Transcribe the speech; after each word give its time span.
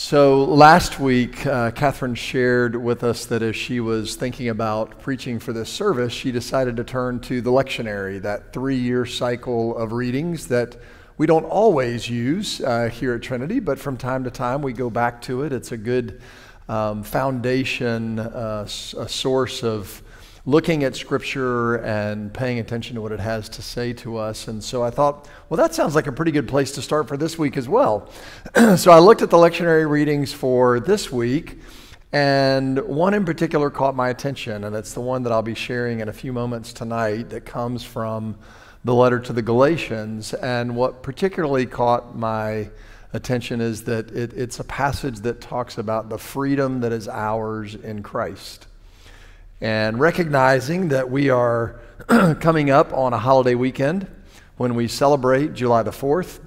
So, 0.00 0.44
last 0.44 1.00
week, 1.00 1.44
uh, 1.44 1.72
Catherine 1.72 2.14
shared 2.14 2.76
with 2.76 3.02
us 3.02 3.26
that 3.26 3.42
as 3.42 3.56
she 3.56 3.80
was 3.80 4.14
thinking 4.14 4.48
about 4.48 5.00
preaching 5.00 5.40
for 5.40 5.52
this 5.52 5.68
service, 5.68 6.12
she 6.12 6.30
decided 6.30 6.76
to 6.76 6.84
turn 6.84 7.18
to 7.22 7.40
the 7.40 7.50
lectionary, 7.50 8.22
that 8.22 8.52
three 8.52 8.76
year 8.76 9.04
cycle 9.04 9.76
of 9.76 9.90
readings 9.90 10.46
that 10.46 10.76
we 11.16 11.26
don't 11.26 11.42
always 11.46 12.08
use 12.08 12.60
uh, 12.60 12.88
here 12.88 13.14
at 13.14 13.22
Trinity, 13.22 13.58
but 13.58 13.76
from 13.76 13.96
time 13.96 14.22
to 14.22 14.30
time 14.30 14.62
we 14.62 14.72
go 14.72 14.88
back 14.88 15.20
to 15.22 15.42
it. 15.42 15.52
It's 15.52 15.72
a 15.72 15.76
good 15.76 16.22
um, 16.68 17.02
foundation, 17.02 18.20
uh, 18.20 18.68
a 18.68 18.68
source 19.08 19.64
of 19.64 20.00
looking 20.48 20.82
at 20.82 20.96
Scripture 20.96 21.74
and 21.74 22.32
paying 22.32 22.58
attention 22.58 22.94
to 22.94 23.02
what 23.02 23.12
it 23.12 23.20
has 23.20 23.50
to 23.50 23.60
say 23.60 23.92
to 23.92 24.16
us. 24.16 24.48
And 24.48 24.64
so 24.64 24.82
I 24.82 24.88
thought, 24.88 25.28
well, 25.50 25.58
that 25.58 25.74
sounds 25.74 25.94
like 25.94 26.06
a 26.06 26.12
pretty 26.12 26.30
good 26.32 26.48
place 26.48 26.72
to 26.72 26.80
start 26.80 27.06
for 27.06 27.18
this 27.18 27.38
week 27.38 27.58
as 27.58 27.68
well. 27.68 28.08
so 28.78 28.90
I 28.90 28.98
looked 28.98 29.20
at 29.20 29.28
the 29.28 29.36
lectionary 29.36 29.86
readings 29.86 30.32
for 30.32 30.80
this 30.80 31.12
week, 31.12 31.58
and 32.14 32.78
one 32.78 33.12
in 33.12 33.26
particular 33.26 33.68
caught 33.68 33.94
my 33.94 34.08
attention, 34.08 34.64
and 34.64 34.74
it's 34.74 34.94
the 34.94 35.02
one 35.02 35.22
that 35.24 35.34
I'll 35.34 35.42
be 35.42 35.54
sharing 35.54 36.00
in 36.00 36.08
a 36.08 36.14
few 36.14 36.32
moments 36.32 36.72
tonight 36.72 37.28
that 37.28 37.44
comes 37.44 37.84
from 37.84 38.38
the 38.84 38.94
letter 38.94 39.20
to 39.20 39.34
the 39.34 39.42
Galatians. 39.42 40.32
And 40.32 40.74
what 40.74 41.02
particularly 41.02 41.66
caught 41.66 42.16
my 42.16 42.70
attention 43.12 43.60
is 43.60 43.84
that 43.84 44.10
it, 44.12 44.32
it's 44.32 44.58
a 44.58 44.64
passage 44.64 45.18
that 45.20 45.42
talks 45.42 45.76
about 45.76 46.08
the 46.08 46.16
freedom 46.16 46.80
that 46.80 46.92
is 46.92 47.06
ours 47.06 47.74
in 47.74 48.02
Christ. 48.02 48.66
And 49.60 49.98
recognizing 49.98 50.88
that 50.90 51.10
we 51.10 51.30
are 51.30 51.80
coming 52.40 52.70
up 52.70 52.92
on 52.92 53.12
a 53.12 53.18
holiday 53.18 53.56
weekend 53.56 54.06
when 54.56 54.76
we 54.76 54.86
celebrate 54.86 55.54
July 55.54 55.82
the 55.82 55.90
4th 55.90 56.38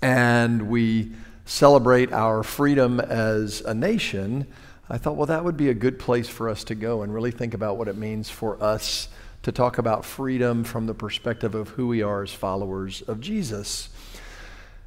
and 0.00 0.68
we 0.68 1.12
celebrate 1.44 2.12
our 2.12 2.42
freedom 2.42 2.98
as 2.98 3.60
a 3.60 3.74
nation, 3.74 4.48
I 4.90 4.98
thought, 4.98 5.14
well, 5.14 5.26
that 5.26 5.44
would 5.44 5.56
be 5.56 5.68
a 5.68 5.74
good 5.74 6.00
place 6.00 6.28
for 6.28 6.48
us 6.48 6.64
to 6.64 6.74
go 6.74 7.02
and 7.02 7.14
really 7.14 7.30
think 7.30 7.54
about 7.54 7.76
what 7.76 7.86
it 7.86 7.96
means 7.96 8.28
for 8.28 8.60
us 8.60 9.08
to 9.44 9.52
talk 9.52 9.78
about 9.78 10.04
freedom 10.04 10.64
from 10.64 10.86
the 10.86 10.94
perspective 10.94 11.54
of 11.54 11.68
who 11.70 11.86
we 11.86 12.02
are 12.02 12.24
as 12.24 12.32
followers 12.32 13.02
of 13.02 13.20
Jesus. 13.20 13.88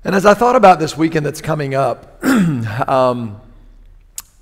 And 0.04 0.14
as 0.14 0.26
I 0.26 0.34
thought 0.34 0.58
about 0.58 0.80
this 0.80 0.98
weekend 0.98 1.26
that's 1.26 1.42
coming 1.42 1.74
up, 1.74 2.22
um, 2.26 3.40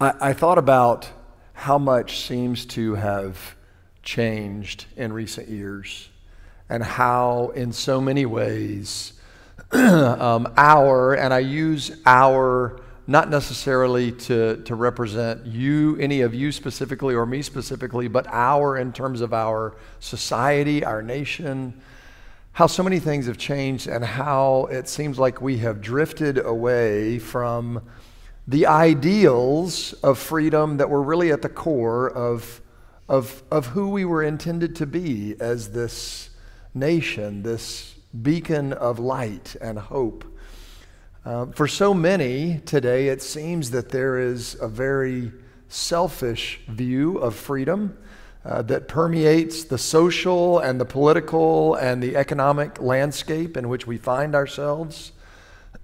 I, 0.02 0.14
I 0.20 0.34
thought 0.34 0.58
about 0.58 1.08
how 1.64 1.78
much 1.78 2.20
seems 2.20 2.66
to 2.66 2.94
have 2.96 3.56
changed 4.04 4.86
in 4.98 5.14
recent 5.14 5.48
years 5.48 6.10
and 6.68 6.84
how, 6.84 7.54
in 7.56 7.72
so 7.72 8.02
many 8.02 8.26
ways, 8.26 9.14
um, 9.72 10.46
our, 10.58 11.14
and 11.14 11.34
I 11.34 11.40
use 11.40 12.02
our 12.06 12.82
not 13.08 13.30
necessarily 13.30 14.12
to, 14.12 14.62
to 14.64 14.76
represent 14.76 15.46
you, 15.46 15.96
any 16.02 16.20
of 16.20 16.34
you 16.34 16.52
specifically 16.52 17.16
or 17.16 17.26
me 17.26 17.42
specifically, 17.42 18.10
but 18.10 18.28
our 18.28 18.78
in 18.78 18.92
terms 18.92 19.22
of 19.22 19.34
our 19.34 19.78
society, 20.02 20.84
our 20.84 21.02
nation, 21.02 21.82
how 22.52 22.68
so 22.68 22.84
many 22.84 23.00
things 23.00 23.28
have 23.28 23.38
changed 23.38 23.88
and 23.88 24.04
how 24.04 24.68
it 24.70 24.90
seems 24.90 25.18
like 25.18 25.40
we 25.40 25.60
have 25.60 25.80
drifted 25.80 26.38
away 26.40 27.20
from 27.20 27.82
the 28.48 28.68
ideals 28.68 29.94
of 29.94 30.20
freedom 30.20 30.78
that 30.78 30.90
were 30.90 31.02
really 31.02 31.32
at 31.32 31.42
the 31.42 31.50
core 31.50 32.10
of, 32.10 32.62
of, 33.08 33.44
of 33.50 33.68
who 33.68 33.90
we 33.90 34.04
were 34.04 34.24
intended 34.24 34.76
to 34.78 34.86
be 34.86 35.36
as 35.40 35.72
this 35.72 36.30
nation, 36.74 37.44
this 37.44 37.96
beacon 38.22 38.74
of 38.74 39.00
light 39.00 39.56
and 39.62 39.80
hope. 39.80 40.26
Uh, 41.26 41.46
for 41.48 41.68
so 41.70 41.94
many 41.94 42.60
today, 42.66 43.08
it 43.08 43.22
seems 43.22 43.72
that 43.72 43.90
there 43.90 44.20
is 44.20 44.58
a 44.60 44.68
very 44.68 45.32
selfish 45.70 46.60
view 46.68 47.18
of 47.20 47.34
freedom 47.34 47.98
uh, 48.44 48.62
that 48.62 48.90
permeates 48.90 49.64
the 49.64 49.78
social 49.78 50.60
and 50.60 50.82
the 50.82 50.86
political 50.86 51.76
and 51.76 52.04
the 52.04 52.18
economic 52.18 52.82
landscape 52.82 53.56
in 53.56 53.70
which 53.70 53.88
we 53.88 53.98
find 53.98 54.36
ourselves. 54.36 55.14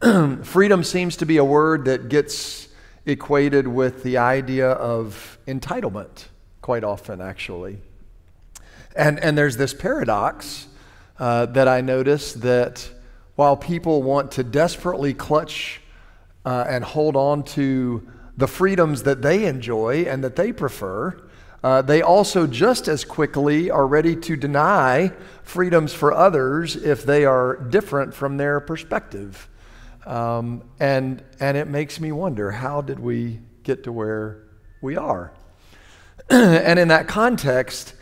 freedom 0.43 0.81
seems 0.81 1.17
to 1.17 1.25
be 1.25 1.35
a 1.35 1.43
word 1.43 1.83
that 1.83 2.07
gets 2.07 2.69
equated 3.05 3.67
with 3.67 4.01
the 4.03 4.17
idea 4.17 4.69
of 4.69 5.37
entitlement 5.45 6.27
quite 6.61 6.85
often, 6.85 7.19
actually. 7.19 7.79
And, 8.95 9.19
and 9.19 9.38
there's 9.38 9.57
this 9.57 9.73
paradox 9.73 10.67
uh, 11.19 11.47
that 11.47 11.67
I 11.67 11.81
notice 11.81 12.31
that 12.35 12.89
while 13.35 13.57
people 13.57 14.01
want 14.01 14.31
to 14.33 14.43
desperately 14.43 15.13
clutch 15.13 15.81
uh, 16.45 16.65
and 16.69 16.81
hold 16.81 17.17
on 17.17 17.43
to 17.43 18.07
the 18.38 18.47
freedoms 18.47 19.03
that 19.03 19.21
they 19.21 19.47
enjoy 19.47 20.05
and 20.07 20.23
that 20.23 20.38
they 20.38 20.53
prefer, 20.53 21.21
uh, 21.61 21.81
they 21.81 22.01
also 22.01 22.47
just 22.47 22.88
as 22.88 23.03
quickly 23.03 23.69
are 23.69 23.85
ready 23.85 24.15
to 24.15 24.38
deny 24.38 25.11
freedoms 25.43 25.91
for 25.93 26.13
others 26.13 26.77
if 26.77 27.03
they 27.03 27.25
are 27.25 27.57
different 27.57 28.13
from 28.13 28.38
their 28.38 28.61
perspective. 28.61 29.49
Um, 30.09 30.63
and, 30.79 31.23
and 31.39 31.55
it 31.55 31.67
makes 31.67 31.99
me 31.99 32.11
wonder 32.11 32.49
how 32.49 32.81
did 32.81 32.99
we 32.99 33.41
get 33.61 33.83
to 33.83 33.91
where 33.91 34.43
we 34.81 34.97
are? 34.97 35.31
and 36.31 36.79
in 36.79 36.87
that 36.87 37.07
context, 37.07 37.93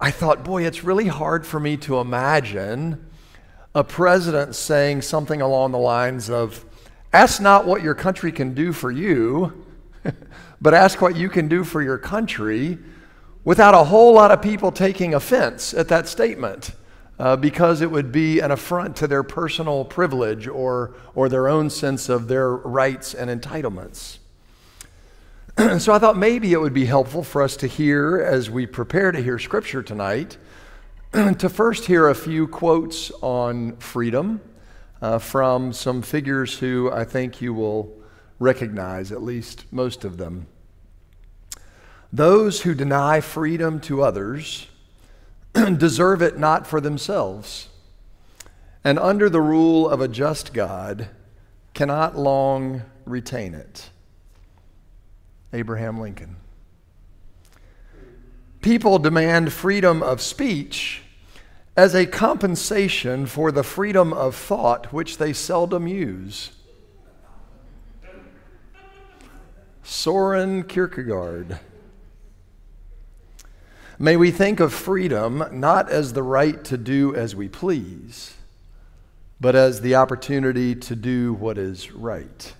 I 0.00 0.10
thought, 0.10 0.42
boy, 0.42 0.66
it's 0.66 0.82
really 0.82 1.06
hard 1.06 1.46
for 1.46 1.60
me 1.60 1.76
to 1.78 2.00
imagine 2.00 3.08
a 3.72 3.84
president 3.84 4.56
saying 4.56 5.02
something 5.02 5.40
along 5.40 5.70
the 5.70 5.78
lines 5.78 6.28
of, 6.28 6.64
Ask 7.12 7.40
not 7.40 7.64
what 7.64 7.82
your 7.84 7.94
country 7.94 8.32
can 8.32 8.52
do 8.52 8.72
for 8.72 8.90
you, 8.90 9.64
but 10.60 10.74
ask 10.74 11.00
what 11.00 11.14
you 11.14 11.28
can 11.28 11.46
do 11.46 11.62
for 11.62 11.80
your 11.80 11.98
country, 11.98 12.78
without 13.44 13.74
a 13.74 13.84
whole 13.84 14.12
lot 14.12 14.32
of 14.32 14.42
people 14.42 14.72
taking 14.72 15.14
offense 15.14 15.72
at 15.72 15.86
that 15.88 16.08
statement 16.08 16.72
uh, 17.18 17.36
because 17.36 17.80
it 17.80 17.90
would 17.90 18.12
be 18.12 18.40
an 18.40 18.50
affront 18.50 18.96
to 18.96 19.06
their 19.06 19.22
personal 19.22 19.84
privilege 19.84 20.46
or, 20.46 20.94
or 21.14 21.28
their 21.28 21.48
own 21.48 21.68
sense 21.68 22.08
of 22.08 22.28
their 22.28 22.50
rights 22.50 23.14
and 23.14 23.28
entitlements. 23.28 24.18
so 25.78 25.92
I 25.92 25.98
thought 25.98 26.16
maybe 26.16 26.52
it 26.52 26.60
would 26.60 26.74
be 26.74 26.84
helpful 26.84 27.24
for 27.24 27.42
us 27.42 27.56
to 27.56 27.66
hear, 27.66 28.18
as 28.18 28.48
we 28.48 28.66
prepare 28.66 29.10
to 29.10 29.20
hear 29.20 29.38
Scripture 29.38 29.82
tonight, 29.82 30.36
to 31.12 31.48
first 31.48 31.86
hear 31.86 32.08
a 32.08 32.14
few 32.14 32.46
quotes 32.46 33.10
on 33.20 33.76
freedom 33.78 34.40
uh, 35.02 35.18
from 35.18 35.72
some 35.72 36.02
figures 36.02 36.58
who 36.58 36.90
I 36.92 37.04
think 37.04 37.40
you 37.40 37.52
will 37.52 37.96
recognize, 38.38 39.10
at 39.10 39.22
least 39.22 39.64
most 39.72 40.04
of 40.04 40.18
them. 40.18 40.46
Those 42.12 42.62
who 42.62 42.74
deny 42.74 43.20
freedom 43.20 43.80
to 43.80 44.02
others 44.02 44.68
deserve 45.78 46.22
it 46.22 46.38
not 46.38 46.66
for 46.66 46.80
themselves, 46.80 47.68
and 48.84 48.98
under 48.98 49.28
the 49.28 49.40
rule 49.40 49.88
of 49.88 50.00
a 50.00 50.08
just 50.08 50.52
God 50.52 51.08
cannot 51.74 52.16
long 52.16 52.82
retain 53.04 53.54
it. 53.54 53.90
Abraham 55.52 56.00
Lincoln. 56.00 56.36
People 58.60 58.98
demand 58.98 59.52
freedom 59.52 60.02
of 60.02 60.20
speech 60.20 61.02
as 61.76 61.94
a 61.94 62.06
compensation 62.06 63.24
for 63.26 63.52
the 63.52 63.62
freedom 63.62 64.12
of 64.12 64.34
thought 64.34 64.92
which 64.92 65.18
they 65.18 65.32
seldom 65.32 65.86
use. 65.86 66.50
Soren 69.82 70.64
Kierkegaard. 70.64 71.60
May 74.00 74.16
we 74.16 74.30
think 74.30 74.60
of 74.60 74.72
freedom 74.72 75.42
not 75.50 75.90
as 75.90 76.12
the 76.12 76.22
right 76.22 76.62
to 76.66 76.78
do 76.78 77.16
as 77.16 77.34
we 77.34 77.48
please, 77.48 78.36
but 79.40 79.56
as 79.56 79.80
the 79.80 79.96
opportunity 79.96 80.76
to 80.76 80.94
do 80.94 81.32
what 81.32 81.58
is 81.58 81.90
right. 81.90 82.54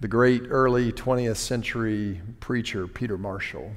The 0.00 0.08
great 0.08 0.42
early 0.48 0.90
20th 0.90 1.36
century 1.36 2.20
preacher, 2.40 2.88
Peter 2.88 3.16
Marshall. 3.16 3.74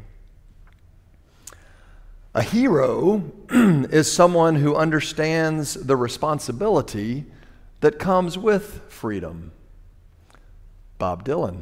A 2.34 2.42
hero 2.42 3.32
is 3.52 4.12
someone 4.12 4.56
who 4.56 4.76
understands 4.76 5.76
the 5.76 5.96
responsibility 5.96 7.26
that 7.82 8.00
comes 8.00 8.36
with 8.36 8.82
freedom. 8.90 9.52
Bob 10.98 11.24
Dylan. 11.24 11.62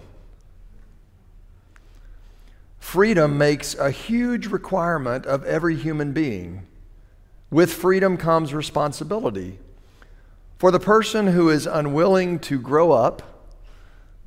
Freedom 2.83 3.39
makes 3.39 3.73
a 3.73 3.89
huge 3.89 4.45
requirement 4.47 5.25
of 5.25 5.43
every 5.45 5.75
human 5.75 6.11
being. 6.11 6.67
With 7.49 7.73
freedom 7.73 8.17
comes 8.17 8.53
responsibility. 8.53 9.57
For 10.59 10.69
the 10.69 10.81
person 10.81 11.27
who 11.27 11.49
is 11.49 11.65
unwilling 11.65 12.37
to 12.41 12.59
grow 12.59 12.91
up, 12.91 13.49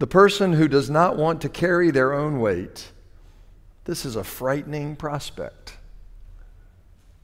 the 0.00 0.08
person 0.08 0.55
who 0.55 0.67
does 0.67 0.91
not 0.91 1.17
want 1.17 1.43
to 1.43 1.49
carry 1.49 1.93
their 1.93 2.12
own 2.12 2.41
weight, 2.41 2.91
this 3.85 4.05
is 4.05 4.17
a 4.17 4.25
frightening 4.25 4.97
prospect. 4.97 5.76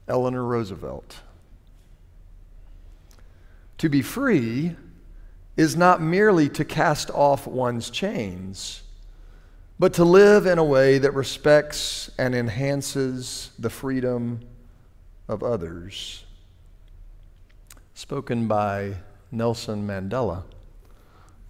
Eleanor 0.07 0.45
Roosevelt. 0.45 1.19
To 3.79 3.89
be 3.89 4.01
free 4.01 4.77
is 5.57 5.75
not 5.75 5.99
merely 5.99 6.47
to 6.49 6.63
cast 6.63 7.09
off 7.09 7.47
one's 7.47 7.89
chains, 7.89 8.83
but 9.83 9.91
to 9.91 10.05
live 10.05 10.45
in 10.45 10.57
a 10.57 10.63
way 10.63 10.97
that 10.97 11.13
respects 11.13 12.09
and 12.17 12.33
enhances 12.33 13.49
the 13.59 13.69
freedom 13.69 14.39
of 15.27 15.43
others. 15.43 16.23
Spoken 17.93 18.47
by 18.47 18.95
Nelson 19.29 19.85
Mandela, 19.85 20.45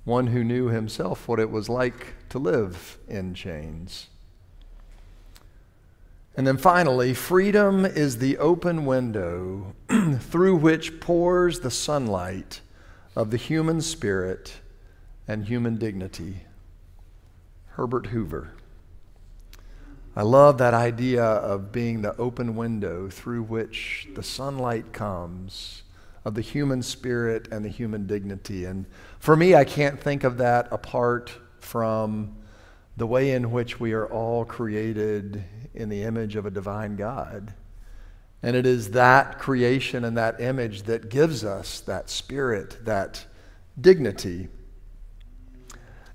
one 0.03 0.25
who 0.25 0.43
knew 0.43 0.69
himself 0.69 1.27
what 1.27 1.39
it 1.39 1.51
was 1.51 1.69
like 1.69 2.15
to 2.29 2.39
live 2.39 2.97
in 3.07 3.35
chains. 3.35 4.07
And 6.35 6.47
then 6.47 6.57
finally, 6.57 7.13
freedom 7.13 7.85
is 7.85 8.17
the 8.17 8.39
open 8.39 8.87
window 8.87 9.75
through 10.19 10.55
which 10.55 10.99
pours 10.99 11.59
the 11.59 11.69
sunlight 11.69 12.61
of 13.15 13.29
the 13.29 13.37
human 13.37 13.79
spirit 13.79 14.59
and 15.27 15.45
human 15.45 15.77
dignity. 15.77 16.37
Herbert 17.75 18.07
Hoover. 18.07 18.51
I 20.15 20.21
love 20.21 20.59
that 20.59 20.75
idea 20.75 21.23
of 21.23 21.71
being 21.71 22.03
the 22.03 22.15
open 22.17 22.55
window 22.55 23.09
through 23.09 23.43
which 23.43 24.07
the 24.13 24.21
sunlight 24.21 24.93
comes 24.93 25.81
of 26.23 26.35
the 26.35 26.41
human 26.41 26.83
spirit 26.83 27.47
and 27.51 27.65
the 27.65 27.69
human 27.69 28.05
dignity. 28.05 28.65
And 28.65 28.85
for 29.17 29.35
me, 29.35 29.55
I 29.55 29.63
can't 29.63 29.99
think 29.99 30.23
of 30.23 30.37
that 30.37 30.67
apart 30.71 31.31
from 31.59 32.35
the 32.95 33.07
way 33.07 33.31
in 33.31 33.51
which 33.51 33.79
we 33.79 33.93
are 33.93 34.05
all 34.05 34.45
created 34.45 35.43
in 35.73 35.89
the 35.89 36.03
image 36.03 36.35
of 36.35 36.45
a 36.45 36.51
divine 36.51 36.95
God. 36.95 37.55
And 38.43 38.55
it 38.55 38.67
is 38.67 38.91
that 38.91 39.39
creation 39.39 40.05
and 40.05 40.15
that 40.15 40.39
image 40.39 40.83
that 40.83 41.09
gives 41.09 41.43
us 41.43 41.79
that 41.81 42.11
spirit, 42.11 42.85
that 42.85 43.25
dignity. 43.81 44.49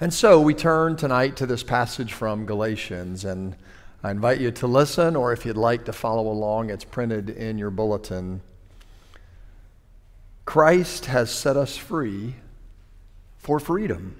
And 0.00 0.15
so 0.15 0.41
we 0.41 0.55
turn 0.55 0.95
tonight 0.95 1.35
to 1.39 1.47
this 1.47 1.65
passage 1.65 2.12
from 2.12 2.47
Galatians, 2.47 3.25
and 3.25 3.56
I 4.05 4.12
invite 4.12 4.41
you 4.41 4.53
to 4.53 4.67
listen, 4.69 5.17
or 5.17 5.33
if 5.33 5.45
you'd 5.45 5.56
like 5.56 5.87
to 5.87 5.93
follow 5.93 6.31
along, 6.31 6.71
it's 6.71 6.85
printed 6.85 7.29
in 7.31 7.59
your 7.59 7.71
bulletin. 7.71 8.41
Christ 10.45 11.06
has 11.06 11.33
set 11.33 11.56
us 11.56 11.77
free 11.77 12.37
for 13.39 13.59
freedom. 13.59 14.15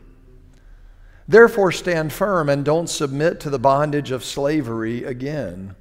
Therefore, 1.29 1.71
stand 1.71 2.13
firm 2.13 2.49
and 2.49 2.65
don't 2.65 2.91
submit 2.91 3.39
to 3.41 3.51
the 3.51 3.59
bondage 3.61 4.11
of 4.11 4.25
slavery 4.25 5.05
again. 5.05 5.77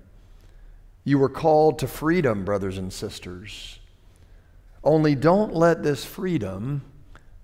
You 1.03 1.17
were 1.17 1.27
called 1.27 1.79
to 1.79 1.87
freedom, 1.87 2.45
brothers 2.45 2.77
and 2.77 2.93
sisters. 2.93 3.79
Only 4.83 5.15
don't 5.15 5.55
let 5.55 5.81
this 5.81 6.05
freedom 6.05 6.83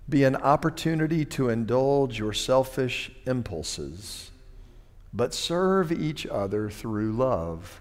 be 0.08 0.24
an 0.24 0.36
opportunity 0.36 1.24
to 1.24 1.48
indulge 1.48 2.18
your 2.18 2.32
selfish 2.32 3.10
impulses, 3.26 4.30
but 5.12 5.32
serve 5.32 5.90
each 5.90 6.26
other 6.26 6.68
through 6.68 7.12
love. 7.12 7.80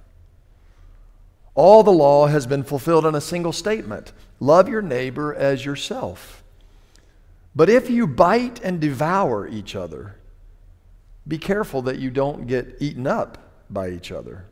All 1.56 1.84
the 1.84 1.92
law 1.92 2.28
has 2.28 2.48
been 2.48 2.64
fulfilled 2.64 3.06
in 3.06 3.16
a 3.16 3.22
single 3.22 3.54
statement 3.54 4.14
love 4.40 4.68
your 4.68 4.82
neighbor 4.82 5.34
as 5.34 5.66
yourself. 5.66 6.44
But 7.56 7.70
if 7.70 7.90
you 7.90 8.08
bite 8.08 8.60
and 8.62 8.82
devour 8.82 9.48
each 9.48 9.76
other, 9.76 10.16
be 11.28 11.38
careful 11.38 11.82
that 11.84 12.00
you 12.00 12.10
don't 12.10 12.48
get 12.48 12.78
eaten 12.80 13.08
up 13.08 13.38
by 13.70 13.90
each 13.90 14.12
other. 14.12 14.46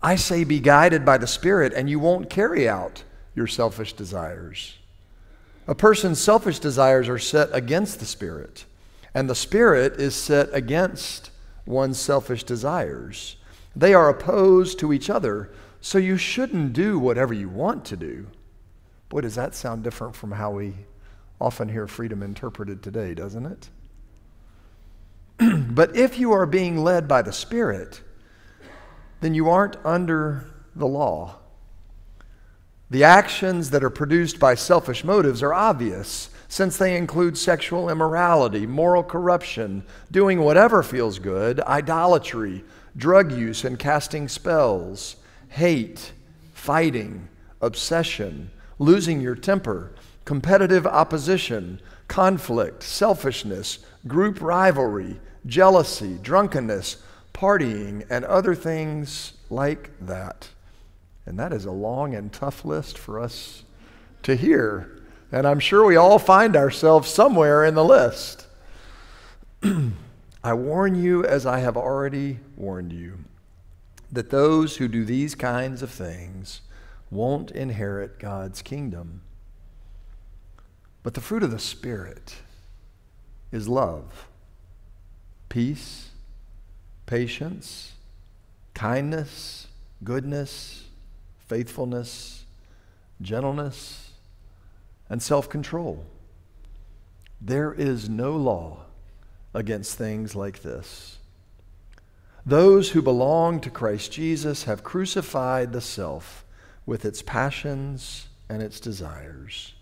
I 0.00 0.16
say, 0.16 0.44
be 0.44 0.60
guided 0.60 1.04
by 1.04 1.18
the 1.18 1.26
Spirit, 1.26 1.72
and 1.74 1.90
you 1.90 1.98
won't 1.98 2.30
carry 2.30 2.68
out 2.68 3.02
your 3.34 3.46
selfish 3.46 3.92
desires. 3.92 4.78
A 5.68 5.74
person's 5.74 6.20
selfish 6.20 6.58
desires 6.58 7.08
are 7.08 7.18
set 7.18 7.48
against 7.52 7.98
the 7.98 8.06
Spirit, 8.06 8.64
and 9.14 9.28
the 9.28 9.34
Spirit 9.34 10.00
is 10.00 10.14
set 10.14 10.48
against 10.52 11.30
one's 11.64 11.98
selfish 11.98 12.44
desires. 12.44 13.36
They 13.74 13.92
are 13.92 14.08
opposed 14.08 14.78
to 14.78 14.92
each 14.92 15.10
other, 15.10 15.50
so 15.80 15.98
you 15.98 16.16
shouldn't 16.16 16.72
do 16.72 16.98
whatever 16.98 17.34
you 17.34 17.48
want 17.48 17.84
to 17.86 17.96
do. 17.96 18.26
Boy, 19.08 19.22
does 19.22 19.34
that 19.34 19.54
sound 19.54 19.82
different 19.82 20.14
from 20.14 20.32
how 20.32 20.52
we 20.52 20.74
often 21.40 21.68
hear 21.68 21.86
freedom 21.86 22.22
interpreted 22.22 22.82
today, 22.82 23.14
doesn't 23.14 23.46
it? 23.46 23.68
but 25.74 25.96
if 25.96 26.18
you 26.18 26.32
are 26.32 26.46
being 26.46 26.82
led 26.82 27.06
by 27.08 27.22
the 27.22 27.32
Spirit, 27.32 28.00
then 29.20 29.34
you 29.34 29.50
aren't 29.50 29.76
under 29.84 30.44
the 30.74 30.86
law. 30.86 31.36
The 32.88 33.02
actions 33.02 33.70
that 33.70 33.82
are 33.82 33.90
produced 33.90 34.38
by 34.38 34.54
selfish 34.54 35.02
motives 35.02 35.42
are 35.42 35.52
obvious, 35.52 36.30
since 36.46 36.76
they 36.76 36.96
include 36.96 37.36
sexual 37.36 37.90
immorality, 37.90 38.64
moral 38.64 39.02
corruption, 39.02 39.84
doing 40.12 40.40
whatever 40.40 40.84
feels 40.84 41.18
good, 41.18 41.58
idolatry, 41.60 42.64
drug 42.96 43.32
use 43.32 43.64
and 43.64 43.76
casting 43.76 44.28
spells, 44.28 45.16
hate, 45.48 46.12
fighting, 46.54 47.28
obsession, 47.60 48.50
losing 48.78 49.20
your 49.20 49.34
temper, 49.34 49.92
competitive 50.24 50.86
opposition, 50.86 51.80
conflict, 52.06 52.84
selfishness, 52.84 53.80
group 54.06 54.40
rivalry, 54.40 55.18
jealousy, 55.44 56.18
drunkenness 56.22 56.98
partying, 57.34 58.06
and 58.08 58.24
other 58.24 58.54
things 58.54 59.32
like 59.50 59.90
that. 60.00 60.48
And 61.26 61.38
that 61.38 61.52
is 61.52 61.64
a 61.64 61.72
long 61.72 62.14
and 62.14 62.32
tough 62.32 62.64
list 62.64 62.96
for 62.96 63.20
us 63.20 63.64
to 64.22 64.36
hear. 64.36 65.02
And 65.32 65.46
I'm 65.46 65.60
sure 65.60 65.84
we 65.84 65.96
all 65.96 66.20
find 66.20 66.56
ourselves 66.56 67.10
somewhere 67.10 67.64
in 67.64 67.74
the 67.74 67.84
list. 67.84 68.46
I 70.44 70.54
warn 70.54 70.94
you, 70.94 71.24
as 71.24 71.44
I 71.44 71.58
have 71.58 71.76
already 71.76 72.38
warned 72.56 72.92
you, 72.92 73.18
that 74.12 74.30
those 74.30 74.76
who 74.76 74.86
do 74.86 75.04
these 75.04 75.34
kinds 75.34 75.82
of 75.82 75.90
things 75.90 76.60
won't 77.10 77.50
inherit 77.50 78.20
God's 78.20 78.62
kingdom. 78.62 79.22
But 81.02 81.14
the 81.14 81.20
fruit 81.20 81.42
of 81.42 81.50
the 81.50 81.58
Spirit 81.58 82.36
is 83.50 83.68
love, 83.68 84.28
peace, 85.48 86.10
patience, 87.06 87.92
kindness, 88.74 89.68
goodness, 90.04 90.85
faithfulness, 91.46 92.44
gentleness, 93.20 94.10
and 95.08 95.22
self 95.22 95.48
control. 95.48 96.04
There 97.40 97.72
is 97.72 98.08
no 98.08 98.36
law 98.36 98.86
against 99.54 99.96
things 99.96 100.34
like 100.34 100.62
this. 100.62 101.18
Those 102.44 102.90
who 102.90 103.02
belong 103.02 103.60
to 103.60 103.70
Christ 103.70 104.12
Jesus 104.12 104.64
have 104.64 104.84
crucified 104.84 105.72
the 105.72 105.80
self 105.80 106.44
with 106.84 107.04
its 107.04 107.22
passions 107.22 108.28
and 108.48 108.62
its 108.62 108.78
desires. 108.78 109.74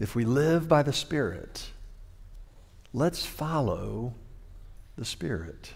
If 0.00 0.14
we 0.14 0.24
live 0.24 0.68
by 0.68 0.82
the 0.82 0.92
Spirit, 0.92 1.70
let's 2.92 3.24
follow 3.24 4.14
the 4.96 5.04
Spirit. 5.04 5.72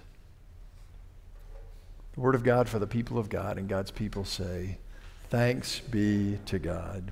The 2.15 2.21
Word 2.21 2.35
of 2.35 2.45
God 2.45 2.69
for 2.69 2.79
the 2.79 2.87
people 2.87 3.19
of 3.19 3.31
God, 3.31 3.57
and 3.57 3.69
God's 3.69 3.91
people 3.91 4.25
say, 4.25 4.79
Thanks 5.31 5.81
be 5.81 6.39
to 6.45 6.59
God. 6.59 7.11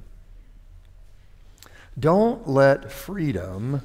Don't 1.98 2.46
let 2.46 2.92
freedom 2.92 3.80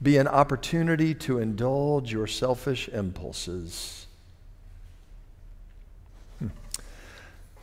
be 0.00 0.16
an 0.16 0.28
opportunity 0.28 1.12
to 1.12 1.40
indulge 1.40 2.12
your 2.12 2.28
selfish 2.28 2.88
impulses. 2.88 4.06
Hmm. 6.38 6.48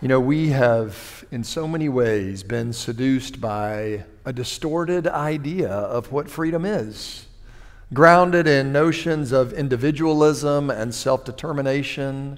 You 0.01 0.09
know, 0.09 0.19
we 0.19 0.49
have, 0.49 1.23
in 1.31 1.45
so 1.45 1.69
many 1.69 1.87
ways, 1.87 2.43
been 2.43 2.73
seduced 2.73 3.39
by 3.39 4.03
a 4.25 4.33
distorted 4.33 5.07
idea 5.07 5.69
of 5.69 6.11
what 6.11 6.29
freedom 6.29 6.65
is, 6.65 7.25
grounded 7.93 8.47
in 8.47 8.73
notions 8.73 9.31
of 9.31 9.53
individualism 9.53 10.69
and 10.69 10.93
self 10.93 11.23
determination 11.23 12.37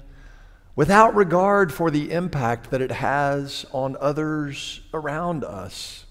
without 0.78 1.12
regard 1.16 1.72
for 1.72 1.90
the 1.90 2.12
impact 2.12 2.70
that 2.70 2.80
it 2.80 2.92
has 2.92 3.66
on 3.72 3.96
others 4.00 4.80
around 4.94 5.42
us. 5.42 6.06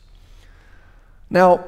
Now, 1.30 1.64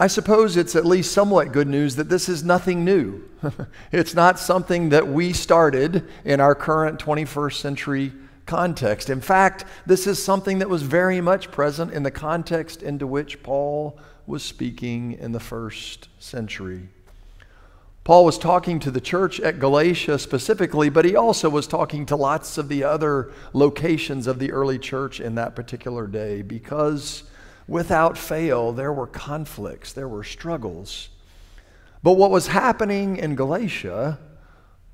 I 0.00 0.08
suppose 0.08 0.56
it's 0.56 0.74
at 0.74 0.84
least 0.84 1.12
somewhat 1.12 1.52
good 1.52 1.68
news 1.68 1.94
that 1.94 2.08
this 2.08 2.28
is 2.28 2.42
nothing 2.42 2.84
new. 2.84 3.22
it's 3.92 4.14
not 4.14 4.36
something 4.36 4.88
that 4.88 5.06
we 5.06 5.32
started 5.32 6.08
in 6.24 6.40
our 6.40 6.56
current 6.56 6.98
21st 6.98 7.54
century 7.54 8.12
context. 8.46 9.10
In 9.10 9.20
fact, 9.20 9.64
this 9.86 10.08
is 10.08 10.20
something 10.20 10.58
that 10.58 10.68
was 10.68 10.82
very 10.82 11.20
much 11.20 11.52
present 11.52 11.92
in 11.92 12.02
the 12.02 12.10
context 12.10 12.82
into 12.82 13.06
which 13.06 13.44
Paul 13.44 13.96
was 14.26 14.42
speaking 14.42 15.12
in 15.12 15.30
the 15.30 15.38
first 15.38 16.08
century. 16.18 16.88
Paul 18.02 18.24
was 18.24 18.38
talking 18.38 18.78
to 18.80 18.90
the 18.90 19.00
church 19.00 19.40
at 19.40 19.58
Galatia 19.58 20.18
specifically, 20.18 20.88
but 20.88 21.04
he 21.04 21.16
also 21.16 21.50
was 21.50 21.66
talking 21.66 22.06
to 22.06 22.16
lots 22.16 22.56
of 22.56 22.68
the 22.68 22.82
other 22.82 23.30
locations 23.52 24.26
of 24.26 24.38
the 24.38 24.52
early 24.52 24.78
church 24.78 25.20
in 25.20 25.34
that 25.34 25.54
particular 25.54 26.06
day 26.06 26.40
because 26.40 27.24
without 27.68 28.16
fail, 28.16 28.72
there 28.72 28.92
were 28.92 29.06
conflicts, 29.06 29.92
there 29.92 30.08
were 30.08 30.24
struggles. 30.24 31.10
But 32.02 32.12
what 32.12 32.30
was 32.30 32.46
happening 32.46 33.18
in 33.18 33.34
Galatia 33.34 34.18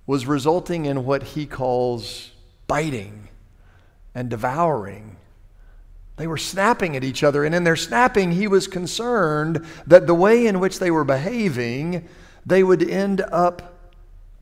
was 0.07 0.27
resulting 0.27 0.87
in 0.87 1.05
what 1.05 1.23
he 1.23 1.47
calls 1.47 2.33
biting 2.67 3.29
and 4.15 4.29
devouring. 4.29 5.17
They 6.17 6.27
were 6.27 6.39
snapping 6.39 6.97
at 6.97 7.05
each 7.05 7.23
other, 7.23 7.45
and 7.45 7.55
in 7.55 7.65
their 7.65 7.77
snapping, 7.77 8.33
he 8.33 8.49
was 8.49 8.67
concerned 8.67 9.65
that 9.87 10.07
the 10.07 10.15
way 10.15 10.47
in 10.47 10.61
which 10.61 10.79
they 10.79 10.91
were 10.91 11.05
behaving, 11.05 12.09
they 12.47 12.63
would 12.63 12.89
end 12.89 13.21
up 13.21 13.75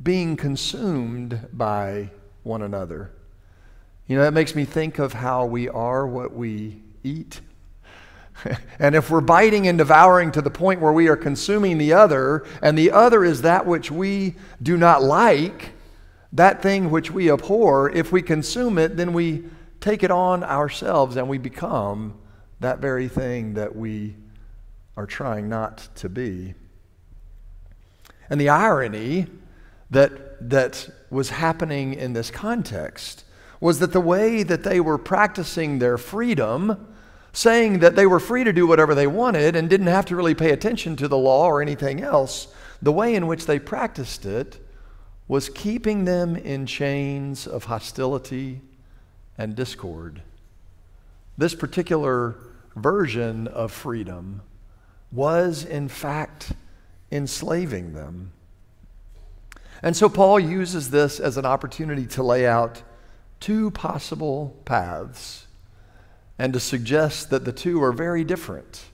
being 0.02 0.37
consumed 0.37 1.49
by 1.52 2.11
one 2.42 2.61
another. 2.61 3.11
You 4.06 4.16
know, 4.16 4.23
that 4.23 4.34
makes 4.34 4.54
me 4.54 4.66
think 4.66 4.99
of 4.99 5.14
how 5.14 5.46
we 5.46 5.68
are 5.70 6.06
what 6.06 6.34
we 6.34 6.82
eat. 7.02 7.40
and 8.78 8.94
if 8.94 9.11
we're 9.11 9.23
biting 9.23 9.66
and 9.66 9.78
devouring 9.78 10.30
to 10.32 10.42
the 10.42 10.50
point 10.50 10.80
where 10.80 10.92
we 10.92 11.08
are 11.08 11.16
consuming 11.16 11.78
the 11.78 11.94
other, 11.94 12.44
and 12.61 12.76
the 12.76 12.90
other 12.90 13.25
is 13.25 13.42
that 13.42 13.64
which 13.64 13.90
we 13.90 14.34
do 14.62 14.76
not 14.76 15.02
like, 15.02 15.70
that 16.32 16.61
thing 16.61 16.90
which 16.90 17.11
we 17.11 17.30
abhor, 17.30 17.90
if 17.90 18.12
we 18.12 18.20
consume 18.20 18.76
it, 18.76 18.96
then 18.96 19.14
we 19.14 19.44
take 19.80 20.02
it 20.02 20.11
on 20.11 20.44
ourselves 20.44 21.16
and 21.16 21.28
we 21.28 21.38
become 21.38 22.18
that 22.61 22.80
very 22.80 23.08
thing 23.08 23.54
that 23.54 23.75
we 23.75 24.14
are 24.96 25.06
trying 25.06 25.49
not 25.49 25.88
to 25.94 26.08
be. 26.08 26.54
And 28.30 28.40
the 28.40 28.48
irony 28.48 29.26
that, 29.90 30.48
that 30.50 30.88
was 31.10 31.30
happening 31.30 31.94
in 31.94 32.12
this 32.12 32.30
context 32.30 33.24
was 33.60 33.78
that 33.78 33.92
the 33.92 34.00
way 34.00 34.42
that 34.42 34.62
they 34.64 34.80
were 34.80 34.98
practicing 34.98 35.78
their 35.78 35.96
freedom, 35.96 36.86
saying 37.32 37.78
that 37.78 37.96
they 37.96 38.06
were 38.06 38.20
free 38.20 38.44
to 38.44 38.52
do 38.52 38.66
whatever 38.66 38.94
they 38.94 39.06
wanted 39.06 39.56
and 39.56 39.70
didn't 39.70 39.86
have 39.86 40.06
to 40.06 40.16
really 40.16 40.34
pay 40.34 40.50
attention 40.50 40.96
to 40.96 41.08
the 41.08 41.16
law 41.16 41.46
or 41.46 41.62
anything 41.62 42.02
else, 42.02 42.48
the 42.82 42.92
way 42.92 43.14
in 43.14 43.26
which 43.26 43.46
they 43.46 43.58
practiced 43.58 44.26
it 44.26 44.58
was 45.26 45.48
keeping 45.48 46.04
them 46.04 46.36
in 46.36 46.66
chains 46.66 47.46
of 47.46 47.64
hostility 47.64 48.60
and 49.38 49.56
discord. 49.56 50.20
This 51.38 51.54
particular 51.54 52.36
version 52.76 53.48
of 53.48 53.72
freedom 53.72 54.42
was, 55.10 55.64
in 55.64 55.88
fact, 55.88 56.52
enslaving 57.14 57.94
them. 57.94 58.33
And 59.83 59.97
so 59.97 60.09
Paul 60.09 60.40
uses 60.40 60.90
this 60.90 61.21
as 61.21 61.37
an 61.37 61.47
opportunity 61.47 62.06
to 62.09 62.23
lay 62.23 62.47
out 62.47 62.83
two 63.40 63.71
possible 63.71 64.56
paths 64.64 65.47
and 66.38 66.52
to 66.52 66.61
suggest 66.61 67.30
that 67.30 67.44
the 67.44 67.52
two 67.52 67.83
are 67.83 67.92
very 67.92 68.25
different. 68.25 68.85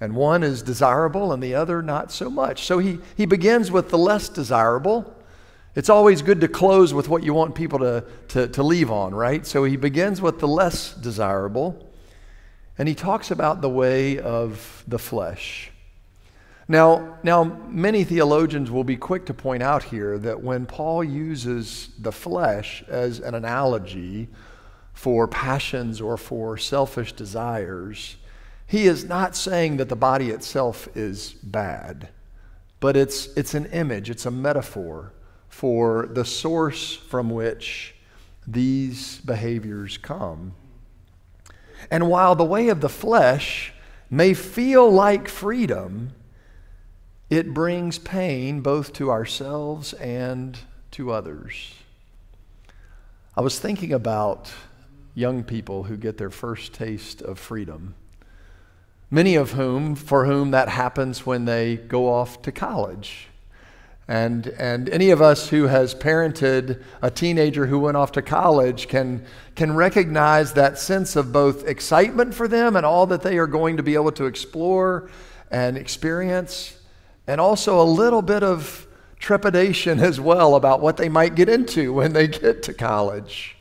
And 0.00 0.14
one 0.14 0.42
is 0.42 0.62
desirable 0.62 1.32
and 1.32 1.42
the 1.42 1.54
other 1.54 1.82
not 1.82 2.12
so 2.12 2.30
much. 2.30 2.64
So 2.64 2.78
he, 2.78 2.98
he 3.16 3.26
begins 3.26 3.70
with 3.70 3.90
the 3.90 3.98
less 3.98 4.28
desirable 4.28 5.14
it's 5.78 5.90
always 5.90 6.22
good 6.22 6.40
to 6.40 6.48
close 6.48 6.92
with 6.92 7.08
what 7.08 7.22
you 7.22 7.32
want 7.32 7.54
people 7.54 7.78
to, 7.78 8.04
to, 8.30 8.48
to 8.48 8.64
leave 8.64 8.90
on, 8.90 9.14
right? 9.14 9.46
So 9.46 9.62
he 9.62 9.76
begins 9.76 10.20
with 10.20 10.40
the 10.40 10.48
less 10.48 10.92
desirable, 10.92 11.88
and 12.76 12.88
he 12.88 12.96
talks 12.96 13.30
about 13.30 13.60
the 13.60 13.68
way 13.68 14.18
of 14.18 14.82
the 14.88 14.98
flesh. 14.98 15.67
Now, 16.70 17.18
now, 17.22 17.44
many 17.44 18.04
theologians 18.04 18.70
will 18.70 18.84
be 18.84 18.98
quick 18.98 19.24
to 19.26 19.34
point 19.34 19.62
out 19.62 19.82
here 19.82 20.18
that 20.18 20.42
when 20.42 20.66
Paul 20.66 21.02
uses 21.02 21.88
the 21.98 22.12
flesh 22.12 22.84
as 22.88 23.20
an 23.20 23.34
analogy 23.34 24.28
for 24.92 25.26
passions 25.26 25.98
or 25.98 26.18
for 26.18 26.58
selfish 26.58 27.14
desires, 27.14 28.16
he 28.66 28.86
is 28.86 29.06
not 29.06 29.34
saying 29.34 29.78
that 29.78 29.88
the 29.88 29.96
body 29.96 30.28
itself 30.28 30.94
is 30.94 31.32
bad, 31.42 32.10
but 32.80 32.98
it's, 32.98 33.28
it's 33.28 33.54
an 33.54 33.64
image, 33.66 34.10
it's 34.10 34.26
a 34.26 34.30
metaphor 34.30 35.14
for 35.48 36.06
the 36.12 36.24
source 36.24 36.94
from 36.94 37.30
which 37.30 37.94
these 38.46 39.22
behaviors 39.22 39.96
come. 39.96 40.52
And 41.90 42.10
while 42.10 42.34
the 42.34 42.44
way 42.44 42.68
of 42.68 42.82
the 42.82 42.90
flesh 42.90 43.72
may 44.10 44.34
feel 44.34 44.90
like 44.90 45.28
freedom, 45.28 46.12
it 47.30 47.52
brings 47.52 47.98
pain 47.98 48.60
both 48.60 48.92
to 48.94 49.10
ourselves 49.10 49.92
and 49.94 50.58
to 50.92 51.10
others. 51.10 51.74
I 53.36 53.40
was 53.40 53.58
thinking 53.58 53.92
about 53.92 54.50
young 55.14 55.44
people 55.44 55.84
who 55.84 55.96
get 55.96 56.18
their 56.18 56.30
first 56.30 56.72
taste 56.72 57.22
of 57.22 57.38
freedom. 57.38 57.94
Many 59.10 59.36
of 59.36 59.52
whom, 59.52 59.94
for 59.94 60.26
whom 60.26 60.50
that 60.50 60.68
happens 60.68 61.24
when 61.24 61.44
they 61.44 61.76
go 61.76 62.08
off 62.08 62.42
to 62.42 62.52
college 62.52 63.28
and, 64.08 64.46
and 64.46 64.88
any 64.88 65.10
of 65.10 65.20
us 65.20 65.50
who 65.50 65.64
has 65.64 65.94
parented 65.94 66.82
a 67.02 67.10
teenager 67.10 67.66
who 67.66 67.78
went 67.78 67.98
off 67.98 68.12
to 68.12 68.22
college 68.22 68.88
can, 68.88 69.22
can 69.54 69.76
recognize 69.76 70.54
that 70.54 70.78
sense 70.78 71.14
of 71.14 71.30
both 71.30 71.68
excitement 71.68 72.32
for 72.34 72.48
them 72.48 72.74
and 72.74 72.86
all 72.86 73.06
that 73.06 73.20
they 73.20 73.36
are 73.36 73.46
going 73.46 73.76
to 73.76 73.82
be 73.82 73.94
able 73.94 74.12
to 74.12 74.24
explore 74.24 75.10
and 75.50 75.76
experience, 75.76 76.77
and 77.28 77.42
also 77.42 77.80
a 77.80 77.84
little 77.84 78.22
bit 78.22 78.42
of 78.42 78.88
trepidation 79.20 80.00
as 80.04 80.18
well 80.18 80.56
about 80.56 80.80
what 80.80 80.96
they 80.96 81.08
might 81.08 81.36
get 81.36 81.48
into 81.48 81.92
when 81.92 82.12
they 82.14 82.26
get 82.26 82.64
to 82.64 82.74
college. 82.74 83.54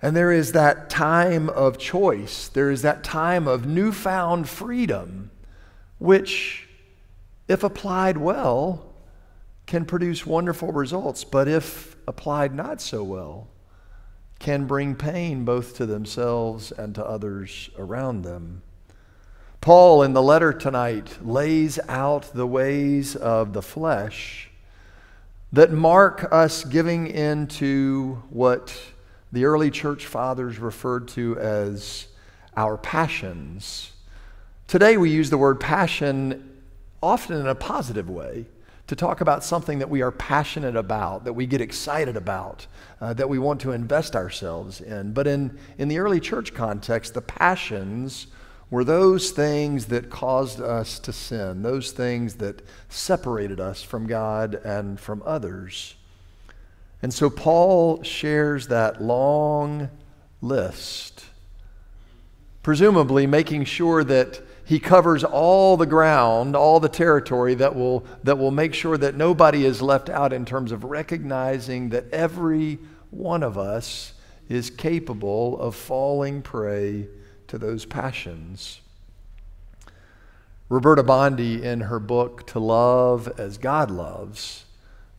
And 0.00 0.16
there 0.16 0.32
is 0.32 0.52
that 0.52 0.90
time 0.90 1.48
of 1.48 1.78
choice, 1.78 2.48
there 2.48 2.70
is 2.70 2.82
that 2.82 3.02
time 3.02 3.48
of 3.48 3.66
newfound 3.66 4.48
freedom, 4.48 5.30
which, 5.98 6.68
if 7.48 7.62
applied 7.62 8.18
well, 8.18 8.94
can 9.66 9.84
produce 9.84 10.26
wonderful 10.26 10.72
results, 10.72 11.22
but 11.22 11.46
if 11.46 11.96
applied 12.08 12.52
not 12.52 12.80
so 12.80 13.04
well, 13.04 13.46
can 14.40 14.66
bring 14.66 14.96
pain 14.96 15.44
both 15.44 15.76
to 15.76 15.86
themselves 15.86 16.72
and 16.72 16.96
to 16.96 17.06
others 17.06 17.70
around 17.78 18.22
them. 18.22 18.62
Paul, 19.62 20.02
in 20.02 20.12
the 20.12 20.20
letter 20.20 20.52
tonight, 20.52 21.18
lays 21.22 21.78
out 21.88 22.34
the 22.34 22.48
ways 22.48 23.14
of 23.14 23.52
the 23.52 23.62
flesh 23.62 24.50
that 25.52 25.70
mark 25.70 26.26
us 26.32 26.64
giving 26.64 27.06
into 27.06 28.20
what 28.30 28.76
the 29.30 29.44
early 29.44 29.70
church 29.70 30.06
fathers 30.06 30.58
referred 30.58 31.06
to 31.06 31.38
as 31.38 32.08
our 32.56 32.76
passions. 32.76 33.92
Today 34.66 34.96
we 34.96 35.10
use 35.10 35.30
the 35.30 35.38
word 35.38 35.60
passion 35.60 36.58
often 37.00 37.36
in 37.36 37.46
a 37.46 37.54
positive 37.54 38.10
way 38.10 38.46
to 38.88 38.96
talk 38.96 39.20
about 39.20 39.44
something 39.44 39.78
that 39.78 39.88
we 39.88 40.02
are 40.02 40.10
passionate 40.10 40.74
about, 40.74 41.22
that 41.22 41.34
we 41.34 41.46
get 41.46 41.60
excited 41.60 42.16
about, 42.16 42.66
uh, 43.00 43.14
that 43.14 43.28
we 43.28 43.38
want 43.38 43.60
to 43.60 43.70
invest 43.70 44.16
ourselves 44.16 44.80
in. 44.80 45.12
But 45.12 45.28
in, 45.28 45.56
in 45.78 45.86
the 45.86 45.98
early 45.98 46.18
church 46.18 46.52
context, 46.52 47.14
the 47.14 47.22
passions 47.22 48.26
were 48.72 48.84
those 48.84 49.32
things 49.32 49.84
that 49.84 50.08
caused 50.08 50.58
us 50.58 50.98
to 50.98 51.12
sin, 51.12 51.60
those 51.60 51.92
things 51.92 52.36
that 52.36 52.62
separated 52.88 53.60
us 53.60 53.82
from 53.82 54.06
God 54.06 54.54
and 54.54 54.98
from 54.98 55.22
others. 55.26 55.94
And 57.02 57.12
so 57.12 57.28
Paul 57.28 58.02
shares 58.02 58.68
that 58.68 59.02
long 59.02 59.90
list, 60.40 61.26
presumably 62.62 63.26
making 63.26 63.66
sure 63.66 64.04
that 64.04 64.40
he 64.64 64.80
covers 64.80 65.22
all 65.22 65.76
the 65.76 65.84
ground, 65.84 66.56
all 66.56 66.80
the 66.80 66.88
territory 66.88 67.52
that 67.56 67.76
will, 67.76 68.06
that 68.24 68.38
will 68.38 68.50
make 68.50 68.72
sure 68.72 68.96
that 68.96 69.16
nobody 69.16 69.66
is 69.66 69.82
left 69.82 70.08
out 70.08 70.32
in 70.32 70.46
terms 70.46 70.72
of 70.72 70.84
recognizing 70.84 71.90
that 71.90 72.10
every 72.10 72.78
one 73.10 73.42
of 73.42 73.58
us 73.58 74.14
is 74.48 74.70
capable 74.70 75.60
of 75.60 75.74
falling 75.74 76.40
prey 76.40 77.08
to 77.52 77.58
those 77.58 77.84
passions. 77.84 78.80
Roberta 80.68 81.02
Bondi, 81.02 81.62
in 81.62 81.82
her 81.82 82.00
book 82.00 82.46
To 82.48 82.58
Love 82.58 83.28
as 83.38 83.58
God 83.58 83.90
Loves, 83.90 84.64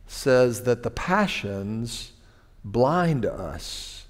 says 0.06 0.64
that 0.64 0.82
the 0.82 0.90
passions 0.90 2.12
blind 2.64 3.24
us 3.24 4.06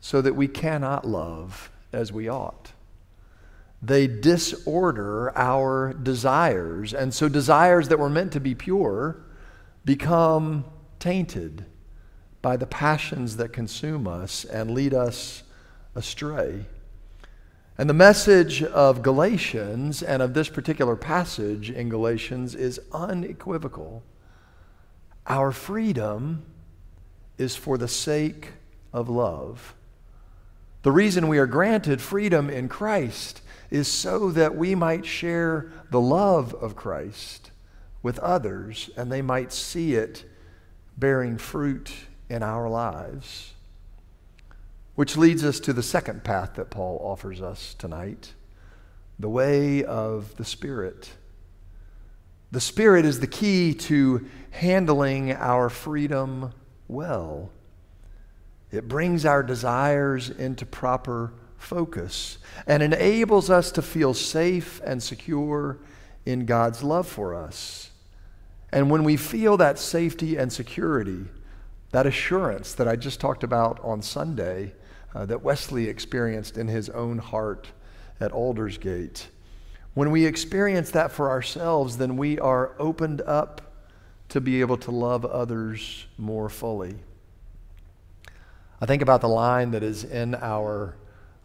so 0.00 0.20
that 0.20 0.36
we 0.36 0.46
cannot 0.46 1.06
love 1.06 1.70
as 1.92 2.12
we 2.12 2.28
ought 2.28 2.72
they 3.84 4.06
disorder 4.06 5.36
our 5.36 5.92
desires. 5.92 6.94
And 6.94 7.12
so 7.12 7.28
desires 7.28 7.88
that 7.88 7.98
were 7.98 8.08
meant 8.08 8.32
to 8.32 8.40
be 8.40 8.54
pure 8.54 9.22
become 9.84 10.64
tainted 10.98 11.66
by 12.40 12.56
the 12.56 12.66
passions 12.66 13.36
that 13.36 13.52
consume 13.52 14.08
us 14.08 14.46
and 14.46 14.70
lead 14.70 14.94
us 14.94 15.42
astray. 15.94 16.64
And 17.76 17.90
the 17.90 17.94
message 17.94 18.62
of 18.62 19.02
Galatians 19.02 20.00
and 20.00 20.22
of 20.22 20.32
this 20.32 20.48
particular 20.48 20.94
passage 20.94 21.70
in 21.70 21.88
Galatians 21.88 22.54
is 22.54 22.80
unequivocal. 22.92 24.04
Our 25.26 25.50
freedom 25.50 26.44
is 27.36 27.56
for 27.56 27.76
the 27.76 27.88
sake 27.88 28.52
of 28.92 29.08
love. 29.08 29.74
The 30.82 30.92
reason 30.92 31.26
we 31.26 31.38
are 31.38 31.46
granted 31.46 32.00
freedom 32.00 32.48
in 32.48 32.68
Christ 32.68 33.40
is 33.70 33.88
so 33.88 34.30
that 34.30 34.54
we 34.54 34.76
might 34.76 35.04
share 35.04 35.72
the 35.90 36.00
love 36.00 36.54
of 36.54 36.76
Christ 36.76 37.50
with 38.04 38.20
others 38.20 38.88
and 38.96 39.10
they 39.10 39.22
might 39.22 39.52
see 39.52 39.94
it 39.94 40.24
bearing 40.96 41.38
fruit 41.38 41.90
in 42.28 42.44
our 42.44 42.68
lives. 42.68 43.53
Which 44.94 45.16
leads 45.16 45.44
us 45.44 45.58
to 45.60 45.72
the 45.72 45.82
second 45.82 46.22
path 46.24 46.54
that 46.54 46.70
Paul 46.70 47.00
offers 47.02 47.42
us 47.42 47.74
tonight 47.74 48.34
the 49.18 49.28
way 49.28 49.84
of 49.84 50.36
the 50.36 50.44
Spirit. 50.44 51.10
The 52.52 52.60
Spirit 52.60 53.04
is 53.04 53.20
the 53.20 53.26
key 53.26 53.74
to 53.74 54.26
handling 54.50 55.32
our 55.32 55.68
freedom 55.68 56.52
well. 56.88 57.50
It 58.70 58.88
brings 58.88 59.24
our 59.24 59.42
desires 59.42 60.30
into 60.30 60.66
proper 60.66 61.32
focus 61.58 62.38
and 62.66 62.82
enables 62.82 63.50
us 63.50 63.72
to 63.72 63.82
feel 63.82 64.14
safe 64.14 64.80
and 64.84 65.02
secure 65.02 65.78
in 66.26 66.46
God's 66.46 66.82
love 66.82 67.06
for 67.08 67.34
us. 67.34 67.90
And 68.72 68.90
when 68.90 69.04
we 69.04 69.16
feel 69.16 69.56
that 69.56 69.78
safety 69.78 70.36
and 70.36 70.52
security, 70.52 71.26
that 71.92 72.06
assurance 72.06 72.74
that 72.74 72.88
I 72.88 72.96
just 72.96 73.20
talked 73.20 73.44
about 73.44 73.78
on 73.84 74.02
Sunday, 74.02 74.72
uh, 75.14 75.26
that 75.26 75.42
Wesley 75.42 75.88
experienced 75.88 76.58
in 76.58 76.68
his 76.68 76.88
own 76.90 77.18
heart 77.18 77.68
at 78.20 78.32
Aldersgate, 78.32 79.28
when 79.94 80.10
we 80.10 80.26
experience 80.26 80.90
that 80.90 81.12
for 81.12 81.30
ourselves, 81.30 81.98
then 81.98 82.16
we 82.16 82.38
are 82.38 82.74
opened 82.80 83.20
up 83.20 83.60
to 84.28 84.40
be 84.40 84.60
able 84.60 84.76
to 84.78 84.90
love 84.90 85.24
others 85.24 86.06
more 86.18 86.48
fully. 86.48 86.96
I 88.80 88.86
think 88.86 89.02
about 89.02 89.20
the 89.20 89.28
line 89.28 89.70
that 89.70 89.84
is 89.84 90.02
in 90.02 90.34
our 90.34 90.96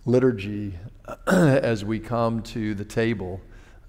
liturgy 0.06 0.74
as 1.28 1.86
we 1.86 2.00
come 2.00 2.42
to 2.42 2.74
the 2.74 2.84
table 2.84 3.40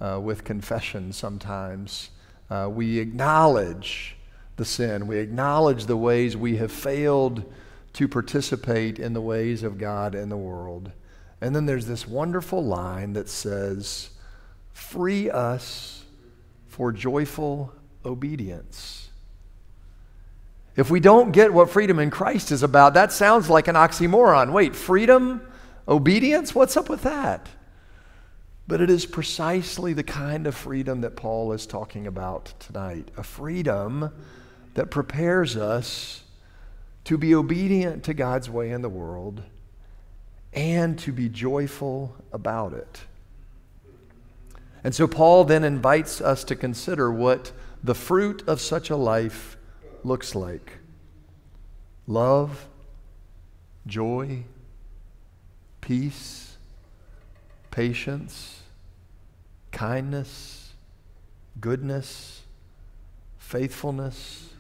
uh, 0.00 0.20
with 0.22 0.44
confession 0.44 1.12
sometimes. 1.12 2.10
Uh, 2.50 2.68
we 2.70 2.98
acknowledge 2.98 4.16
the 4.56 4.64
sin, 4.66 5.06
we 5.06 5.18
acknowledge 5.18 5.86
the 5.86 5.96
ways 5.96 6.36
we 6.36 6.56
have 6.58 6.70
failed 6.70 7.50
to 7.94 8.08
participate 8.08 8.98
in 8.98 9.12
the 9.12 9.20
ways 9.20 9.62
of 9.62 9.78
God 9.78 10.14
and 10.14 10.30
the 10.30 10.36
world. 10.36 10.92
And 11.40 11.54
then 11.54 11.66
there's 11.66 11.86
this 11.86 12.06
wonderful 12.06 12.64
line 12.64 13.14
that 13.14 13.28
says, 13.28 14.10
Free 14.72 15.30
us 15.30 16.04
for 16.68 16.92
joyful 16.92 17.72
obedience. 18.04 19.08
If 20.76 20.90
we 20.90 21.00
don't 21.00 21.32
get 21.32 21.52
what 21.52 21.70
freedom 21.70 21.98
in 21.98 22.10
Christ 22.10 22.52
is 22.52 22.62
about, 22.62 22.94
that 22.94 23.12
sounds 23.12 23.50
like 23.50 23.68
an 23.68 23.74
oxymoron. 23.74 24.52
Wait, 24.52 24.76
freedom? 24.76 25.42
Obedience? 25.88 26.54
What's 26.54 26.76
up 26.76 26.88
with 26.88 27.02
that? 27.02 27.48
But 28.66 28.80
it 28.80 28.88
is 28.88 29.04
precisely 29.04 29.92
the 29.92 30.04
kind 30.04 30.46
of 30.46 30.54
freedom 30.54 31.00
that 31.00 31.16
Paul 31.16 31.52
is 31.52 31.66
talking 31.66 32.06
about 32.06 32.54
tonight 32.60 33.10
a 33.16 33.22
freedom 33.24 34.12
that 34.74 34.90
prepares 34.90 35.56
us 35.56 36.22
to 37.04 37.18
be 37.18 37.34
obedient 37.34 38.04
to 38.04 38.14
God's 38.14 38.48
way 38.48 38.70
in 38.70 38.82
the 38.82 38.88
world 38.88 39.42
and 40.52 40.98
to 40.98 41.12
be 41.12 41.28
joyful 41.28 42.14
about 42.32 42.72
it. 42.72 43.02
And 44.82 44.94
so 44.94 45.06
Paul 45.06 45.44
then 45.44 45.64
invites 45.64 46.20
us 46.20 46.44
to 46.44 46.56
consider 46.56 47.12
what 47.12 47.52
the 47.82 47.94
fruit 47.94 48.46
of 48.46 48.60
such 48.60 48.90
a 48.90 48.96
life 48.96 49.56
looks 50.02 50.34
like 50.34 50.78
love, 52.06 52.66
joy, 53.86 54.44
peace, 55.80 56.56
patience, 57.70 58.62
kindness, 59.70 60.72
goodness, 61.60 62.42
faithfulness, 63.38 64.50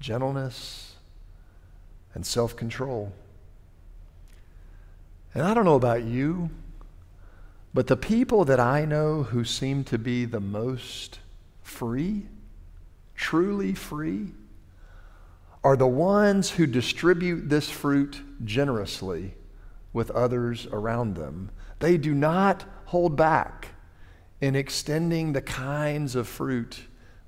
gentleness, 0.00 0.89
and 2.14 2.24
self 2.24 2.56
control. 2.56 3.12
And 5.34 5.44
I 5.44 5.54
don't 5.54 5.64
know 5.64 5.76
about 5.76 6.02
you, 6.02 6.50
but 7.72 7.86
the 7.86 7.96
people 7.96 8.44
that 8.46 8.58
I 8.58 8.84
know 8.84 9.22
who 9.22 9.44
seem 9.44 9.84
to 9.84 9.98
be 9.98 10.24
the 10.24 10.40
most 10.40 11.20
free, 11.62 12.26
truly 13.14 13.74
free, 13.74 14.32
are 15.62 15.76
the 15.76 15.86
ones 15.86 16.50
who 16.50 16.66
distribute 16.66 17.48
this 17.48 17.70
fruit 17.70 18.20
generously 18.44 19.34
with 19.92 20.10
others 20.10 20.66
around 20.72 21.14
them. 21.14 21.50
They 21.78 21.96
do 21.96 22.14
not 22.14 22.64
hold 22.86 23.14
back 23.16 23.68
in 24.40 24.56
extending 24.56 25.32
the 25.32 25.42
kinds 25.42 26.16
of 26.16 26.26
fruit 26.26 26.82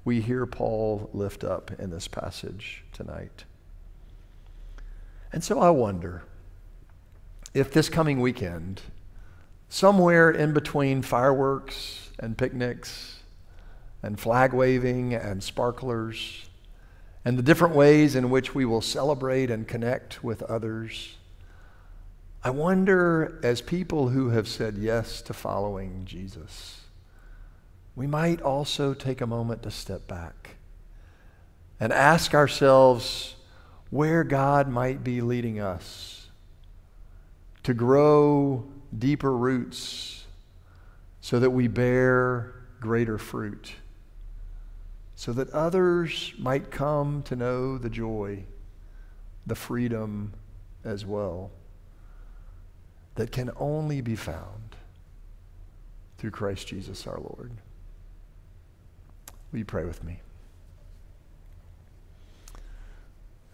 we 0.05 0.21
hear 0.21 0.47
Paul 0.47 1.11
lift 1.13 1.45
up 1.45 1.71
in 1.79 1.91
this 1.91 2.09
passage 2.09 2.85
tonight. 2.93 3.45
And 5.33 5.43
so 5.43 5.61
I 5.61 5.71
wonder 5.71 6.23
if 7.55 7.73
this 7.73 7.89
coming 7.89 8.21
weekend, 8.21 8.83
somewhere 9.69 10.31
in 10.31 10.53
between 10.53 11.03
fireworks 11.03 12.11
and 12.19 12.37
picnics 12.37 13.21
and 14.03 14.19
flag 14.21 14.53
waving 14.53 15.15
and 15.15 15.43
sparklers, 15.43 16.49
and 17.25 17.39
the 17.39 17.43
different 17.43 17.75
ways 17.75 18.17
in 18.17 18.31
which 18.31 18.55
we 18.55 18.65
will 18.65 18.81
celebrate 18.83 19.51
and 19.51 19.67
connect 19.67 20.23
with 20.23 20.43
others. 20.43 21.17
I 22.45 22.51
wonder, 22.51 23.39
as 23.43 23.61
people 23.61 24.09
who 24.09 24.31
have 24.31 24.49
said 24.49 24.77
yes 24.77 25.23
to 25.23 25.33
following 25.33 26.05
Jesus, 26.05 26.81
we 27.95 28.07
might 28.07 28.43
also 28.43 28.95
take 28.95 29.21
a 29.21 29.27
moment 29.27 29.63
to 29.63 29.71
step 29.71 30.09
back 30.09 30.57
and 31.79 31.93
ask 31.93 32.35
ourselves 32.35 33.37
where 33.93 34.25
God 34.25 34.69
might 34.69 35.05
be 35.05 35.21
leading 35.21 35.61
us 35.61 36.27
to 37.63 37.75
grow 37.75 38.65
deeper 38.99 39.37
roots 39.37 40.25
so 41.21 41.39
that 41.39 41.51
we 41.51 41.69
bear 41.69 42.55
greater 42.81 43.19
fruit 43.19 43.75
so 45.23 45.33
that 45.33 45.49
others 45.51 46.33
might 46.37 46.73
come 46.73 47.23
to 47.23 47.37
know 47.37 47.79
the 47.79 47.89
joy, 47.89 48.43
the 49.47 49.55
freedom 49.55 50.33
as 50.83 51.07
well, 51.07 51.53
that 53.15 53.31
can 53.31 53.49
only 53.57 54.01
be 54.01 54.17
found 54.17 54.75
through 56.19 56.33
Christ 56.33 56.67
Jesus 56.67 57.07
our 57.07 57.19
Lord. 57.19 57.53
Will 59.53 59.61
you 59.61 59.65
pray 59.65 59.85
with 59.85 60.03
me? 60.03 60.19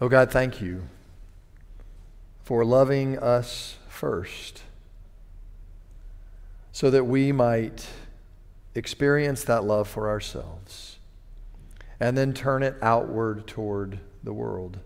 Oh 0.00 0.08
God, 0.08 0.30
thank 0.30 0.60
you 0.60 0.82
for 2.44 2.64
loving 2.64 3.18
us 3.18 3.78
first 3.88 4.62
so 6.70 6.88
that 6.88 7.04
we 7.04 7.32
might 7.32 7.88
experience 8.76 9.42
that 9.42 9.64
love 9.64 9.88
for 9.88 10.08
ourselves 10.08 11.00
and 11.98 12.16
then 12.16 12.32
turn 12.32 12.62
it 12.62 12.76
outward 12.80 13.48
toward 13.48 13.98
the 14.22 14.32
world. 14.32 14.78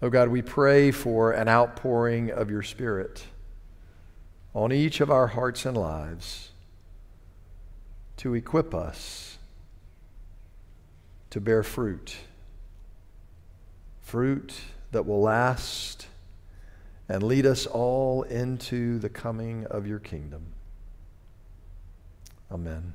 Oh 0.00 0.08
God, 0.08 0.28
we 0.28 0.40
pray 0.40 0.90
for 0.90 1.32
an 1.32 1.48
outpouring 1.48 2.30
of 2.30 2.50
your 2.50 2.62
Spirit 2.62 3.26
on 4.54 4.72
each 4.72 5.02
of 5.02 5.10
our 5.10 5.26
hearts 5.26 5.66
and 5.66 5.76
lives 5.76 6.52
to 8.16 8.32
equip 8.32 8.74
us 8.74 9.36
to 11.28 11.42
bear 11.42 11.62
fruit. 11.62 12.16
Fruit 14.04 14.54
that 14.92 15.06
will 15.06 15.22
last 15.22 16.06
and 17.08 17.22
lead 17.22 17.46
us 17.46 17.66
all 17.66 18.22
into 18.22 18.98
the 18.98 19.08
coming 19.08 19.66
of 19.66 19.86
your 19.86 19.98
kingdom. 19.98 20.52
Amen. 22.52 22.94